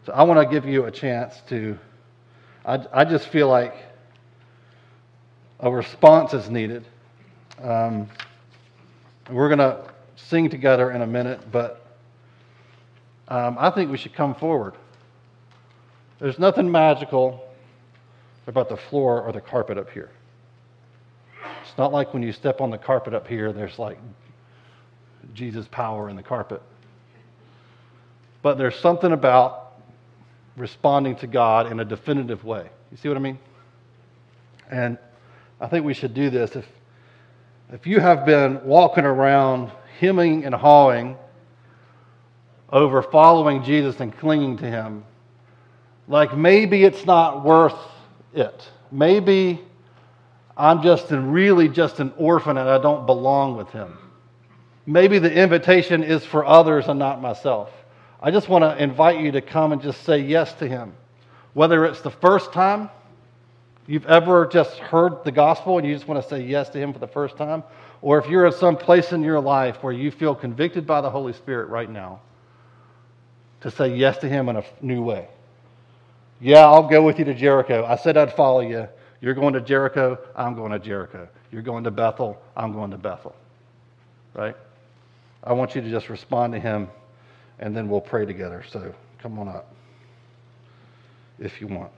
[0.07, 1.79] So I want to give you a chance to,
[2.65, 3.77] I, I just feel like
[5.61, 6.85] a response is needed.
[7.63, 8.09] Um,
[9.31, 9.85] we're going to
[10.17, 11.87] sing together in a minute, but
[13.29, 14.75] um, I think we should come forward.
[16.19, 17.49] There's nothing magical
[18.47, 20.11] about the floor or the carpet up here.
[21.63, 23.99] It's not like when you step on the carpet up here, there's like
[25.35, 26.63] Jesus' power in the carpet.
[28.43, 29.75] But there's something about
[30.57, 32.69] responding to God in a definitive way.
[32.91, 33.39] You see what I mean?
[34.71, 34.99] And
[35.61, 36.57] I think we should do this.
[36.57, 36.67] If,
[37.73, 39.71] if you have been walking around
[40.01, 41.17] hemming and hawing
[42.69, 45.05] over following Jesus and clinging to him,
[46.09, 47.77] like maybe it's not worth
[48.35, 48.69] it.
[48.91, 49.61] Maybe
[50.57, 53.97] I'm just an, really just an orphan and I don't belong with him.
[54.87, 57.71] Maybe the invitation is for others and not myself.
[58.21, 60.95] I just want to invite you to come and just say yes to him.
[61.55, 62.91] Whether it's the first time
[63.87, 66.93] you've ever just heard the gospel and you just want to say yes to him
[66.93, 67.63] for the first time,
[68.01, 71.11] or if you're at some place in your life where you feel convicted by the
[71.11, 72.21] Holy Spirit right now
[73.61, 75.29] to say yes to him in a new way.
[76.43, 77.87] Yeah, I'll go with you to Jericho.
[77.87, 78.89] I said I'd follow you.
[79.21, 81.29] You're going to Jericho, I'm going to Jericho.
[81.53, 83.37] You're going to Bethel, I'm going to Bethel.
[84.35, 84.57] Right?
[85.45, 86.89] I want you to just respond to him,
[87.61, 88.65] and then we'll pray together.
[88.69, 89.73] So come on up
[91.39, 91.93] if you want.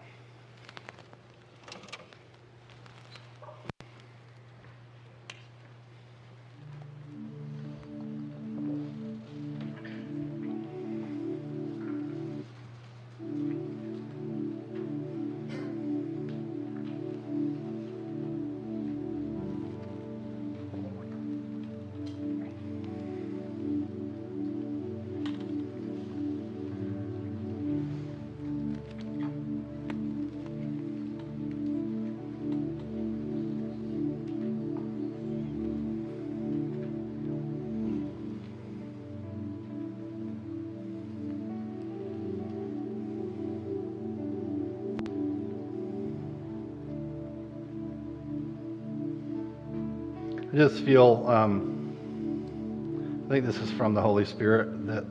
[50.54, 55.04] I just feel, um, I think this is from the Holy Spirit, that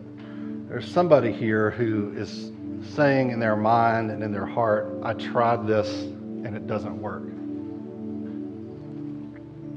[0.69, 2.53] there's somebody here who is
[2.95, 7.23] saying in their mind and in their heart, I tried this and it doesn't work.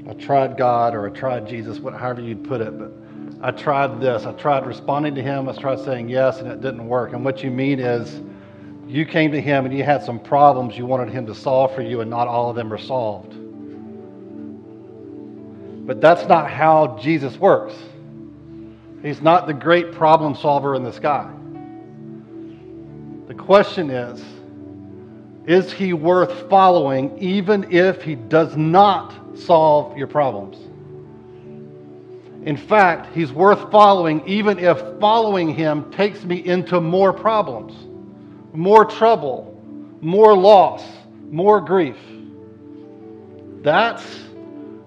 [0.09, 2.93] I tried God or I tried Jesus, however you'd put it, but
[3.41, 4.25] I tried this.
[4.25, 5.49] I tried responding to Him.
[5.49, 7.11] I tried saying yes and it didn't work.
[7.11, 8.21] And what you mean is
[8.87, 11.81] you came to Him and you had some problems you wanted Him to solve for
[11.81, 13.36] you, and not all of them are solved.
[15.87, 17.73] But that's not how Jesus works.
[19.01, 21.31] He's not the great problem solver in the sky.
[23.27, 24.21] The question is
[25.47, 30.57] Is he worth following even if he does not solve your problems?
[32.45, 37.73] In fact, he's worth following, even if following him takes me into more problems,
[38.53, 39.57] more trouble,
[40.01, 40.83] more loss,
[41.29, 41.97] more grief.
[43.61, 44.03] That's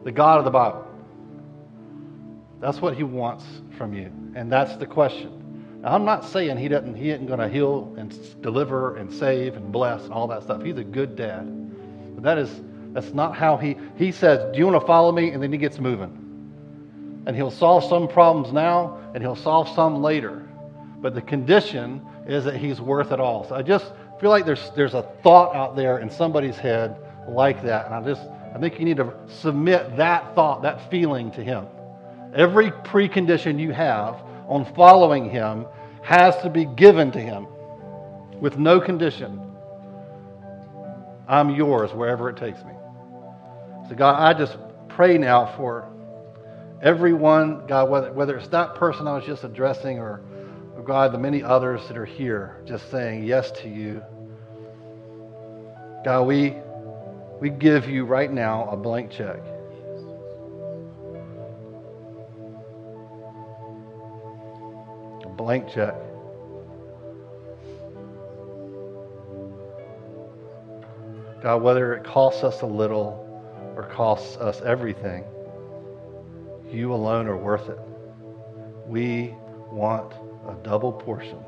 [0.04, 0.89] the God of the Bible.
[2.60, 3.44] That's what he wants
[3.76, 4.12] from you.
[4.34, 5.80] And that's the question.
[5.82, 9.56] Now, I'm not saying he doesn't he isn't going to heal and deliver and save
[9.56, 10.62] and bless and all that stuff.
[10.62, 11.46] He's a good dad.
[12.14, 12.60] But that is
[12.92, 15.58] that's not how he he says, "Do you want to follow me?" and then he
[15.58, 16.16] gets moving.
[17.26, 20.46] And he'll solve some problems now and he'll solve some later.
[21.00, 23.48] But the condition is that he's worth it all.
[23.48, 23.90] So I just
[24.20, 26.96] feel like there's there's a thought out there in somebody's head
[27.26, 27.86] like that.
[27.86, 31.66] And I just I think you need to submit that thought, that feeling to him.
[32.34, 35.66] Every precondition you have on following him
[36.02, 37.46] has to be given to him
[38.40, 39.40] with no condition.
[41.28, 42.72] I'm yours wherever it takes me.
[43.88, 44.56] So, God, I just
[44.88, 45.88] pray now for
[46.82, 50.20] everyone, God, whether, whether it's that person I was just addressing or,
[50.74, 54.02] or, God, the many others that are here just saying yes to you.
[56.04, 56.56] God, we,
[57.40, 59.40] we give you right now a blank check.
[65.40, 65.94] Blank check.
[71.42, 73.26] God, whether it costs us a little
[73.74, 75.24] or costs us everything,
[76.70, 77.78] you alone are worth it.
[78.86, 79.34] We
[79.72, 80.12] want
[80.46, 81.38] a double portion,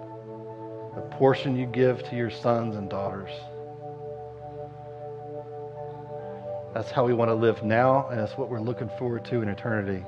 [0.94, 3.30] the portion you give to your sons and daughters.
[6.72, 9.50] That's how we want to live now, and it's what we're looking forward to in
[9.50, 10.02] eternity.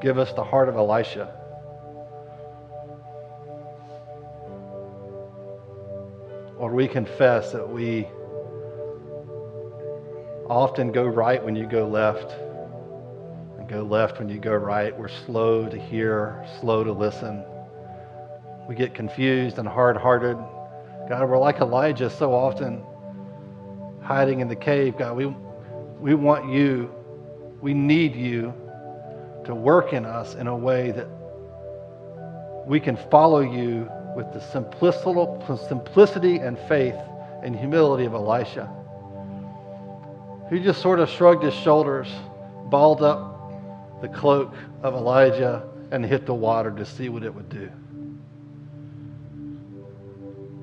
[0.00, 1.43] Give us the heart of Elisha
[6.74, 8.04] we confess that we
[10.48, 12.32] often go right when you go left
[13.58, 14.98] and go left when you go right.
[14.98, 17.44] We're slow to hear, slow to listen.
[18.68, 20.36] We get confused and hard hearted.
[21.08, 22.84] God, we're like Elijah so often
[24.02, 24.98] hiding in the cave.
[24.98, 25.26] God, we,
[26.00, 26.92] we want you,
[27.60, 28.52] we need you
[29.44, 31.06] to work in us in a way that
[32.66, 34.40] we can follow you with the
[35.68, 36.96] simplicity and faith
[37.42, 38.70] and humility of Elisha.
[40.50, 42.08] He just sort of shrugged his shoulders,
[42.66, 47.48] balled up the cloak of Elijah, and hit the water to see what it would
[47.48, 47.70] do.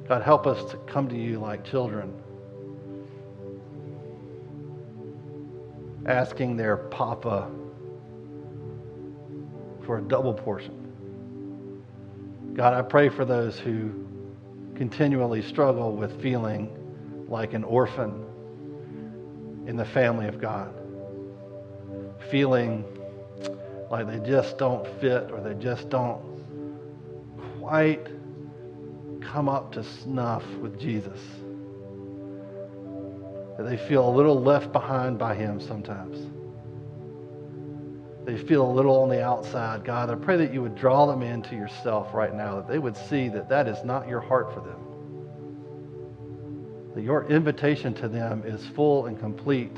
[0.08, 2.14] God, help us to come to you like children,
[6.06, 7.50] asking their papa
[9.86, 10.81] for a double portion.
[12.54, 13.92] God, I pray for those who
[14.76, 16.70] continually struggle with feeling
[17.30, 18.26] like an orphan
[19.68, 20.74] in the family of God,
[22.30, 22.84] feeling
[23.90, 26.22] like they just don't fit or they just don't
[27.60, 28.08] quite
[29.22, 31.22] come up to snuff with Jesus.
[33.58, 36.18] That they feel a little left behind by Him sometimes
[38.32, 41.22] they feel a little on the outside, God, I pray that you would draw them
[41.22, 44.62] into yourself right now, that they would see that that is not your heart for
[44.62, 44.80] them.
[46.96, 49.78] That your invitation to them is full and complete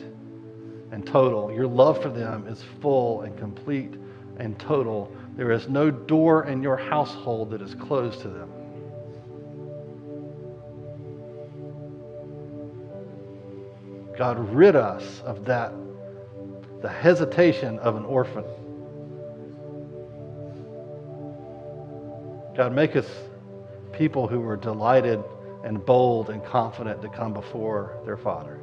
[0.91, 1.51] and total.
[1.51, 3.95] Your love for them is full and complete
[4.37, 5.11] and total.
[5.35, 8.51] There is no door in your household that is closed to them.
[14.15, 15.73] God, rid us of that
[16.83, 18.43] the hesitation of an orphan.
[22.57, 23.09] God, make us
[23.93, 25.23] people who are delighted
[25.63, 28.59] and bold and confident to come before their Father.